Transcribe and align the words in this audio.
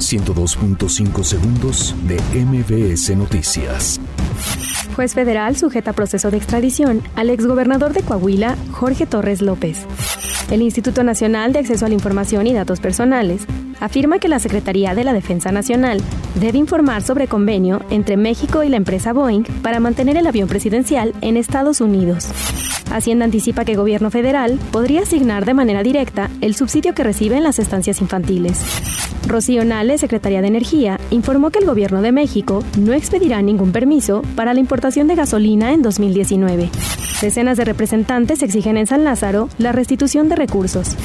102.5 0.00 1.22
segundos 1.22 1.94
de 2.04 2.18
MBS 2.34 3.16
Noticias. 3.16 4.00
Juez 4.96 5.14
federal 5.14 5.56
sujeta 5.56 5.92
proceso 5.92 6.30
de 6.30 6.38
extradición 6.38 7.02
al 7.16 7.30
exgobernador 7.30 7.92
de 7.92 8.02
Coahuila, 8.02 8.56
Jorge 8.72 9.06
Torres 9.06 9.42
López. 9.42 9.86
El 10.50 10.62
Instituto 10.62 11.04
Nacional 11.04 11.52
de 11.52 11.60
Acceso 11.60 11.86
a 11.86 11.88
la 11.88 11.94
Información 11.94 12.46
y 12.46 12.54
Datos 12.54 12.80
Personales 12.80 13.46
afirma 13.80 14.18
que 14.18 14.28
la 14.28 14.38
Secretaría 14.38 14.94
de 14.94 15.04
la 15.04 15.12
Defensa 15.12 15.50
Nacional 15.52 16.00
debe 16.34 16.58
informar 16.58 17.02
sobre 17.02 17.26
convenio 17.26 17.80
entre 17.90 18.16
México 18.16 18.62
y 18.62 18.68
la 18.68 18.76
empresa 18.76 19.12
Boeing 19.12 19.44
para 19.62 19.80
mantener 19.80 20.16
el 20.16 20.26
avión 20.26 20.48
presidencial 20.48 21.14
en 21.20 21.36
Estados 21.36 21.80
Unidos. 21.80 22.28
Hacienda 22.90 23.24
anticipa 23.24 23.64
que 23.64 23.72
el 23.72 23.78
gobierno 23.78 24.10
federal 24.10 24.58
podría 24.72 25.02
asignar 25.02 25.44
de 25.44 25.54
manera 25.54 25.82
directa 25.82 26.28
el 26.40 26.54
subsidio 26.54 26.94
que 26.94 27.04
reciben 27.04 27.42
las 27.42 27.58
estancias 27.58 28.00
infantiles. 28.00 28.60
Rocío 29.26 29.64
Nale, 29.64 29.96
secretaria 29.98 30.40
de 30.40 30.48
Energía, 30.48 30.98
informó 31.10 31.50
que 31.50 31.60
el 31.60 31.66
gobierno 31.66 32.02
de 32.02 32.10
México 32.10 32.64
no 32.78 32.92
expedirá 32.92 33.42
ningún 33.42 33.70
permiso 33.70 34.22
para 34.34 34.54
la 34.54 34.60
importación 34.60 35.06
de 35.06 35.14
gasolina 35.14 35.72
en 35.72 35.82
2019. 35.82 36.68
Decenas 37.20 37.56
de 37.56 37.64
representantes 37.64 38.42
exigen 38.42 38.76
en 38.76 38.86
San 38.86 39.04
Lázaro 39.04 39.48
la 39.58 39.72
restitución 39.72 40.28
de 40.28 40.36
recursos. 40.36 40.96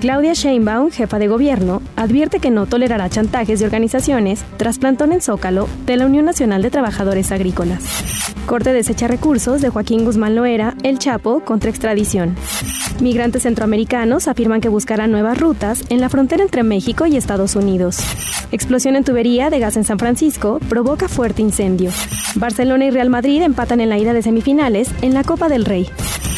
Claudia 0.00 0.32
Sheinbaum, 0.32 0.92
jefa 0.92 1.18
de 1.18 1.26
gobierno, 1.26 1.82
advierte 1.96 2.38
que 2.38 2.52
no 2.52 2.66
tolerará 2.66 3.10
chantajes 3.10 3.58
de 3.58 3.64
organizaciones 3.64 4.44
tras 4.56 4.78
plantón 4.78 5.12
en 5.12 5.20
Zócalo 5.20 5.68
de 5.86 5.96
la 5.96 6.06
Unión 6.06 6.24
Nacional 6.24 6.62
de 6.62 6.70
Trabajadores 6.70 7.32
Agrícolas. 7.32 7.82
Corte 8.46 8.72
desecha 8.72 9.08
recursos 9.08 9.60
de 9.60 9.70
Joaquín 9.70 10.04
Guzmán 10.04 10.36
Loera, 10.36 10.76
el 10.84 11.00
Chapo, 11.00 11.40
contra 11.40 11.70
extradición. 11.70 12.36
Migrantes 13.00 13.42
centroamericanos 13.42 14.28
afirman 14.28 14.60
que 14.60 14.68
buscarán 14.68 15.10
nuevas 15.10 15.36
rutas 15.36 15.82
en 15.88 16.00
la 16.00 16.08
frontera 16.08 16.44
entre 16.44 16.62
México 16.62 17.04
y 17.06 17.16
Estados 17.16 17.56
Unidos. 17.56 17.98
Explosión 18.52 18.94
en 18.94 19.02
tubería 19.02 19.50
de 19.50 19.58
gas 19.58 19.76
en 19.76 19.84
San 19.84 19.98
Francisco 19.98 20.60
provoca 20.68 21.08
fuerte 21.08 21.42
incendio. 21.42 21.90
Barcelona 22.36 22.84
y 22.84 22.90
Real 22.90 23.10
Madrid 23.10 23.42
empatan 23.42 23.80
en 23.80 23.88
la 23.88 23.98
ida 23.98 24.12
de 24.12 24.22
semifinales 24.22 24.90
en 25.02 25.12
la 25.12 25.24
Copa 25.24 25.48
del 25.48 25.64
Rey. 25.64 25.90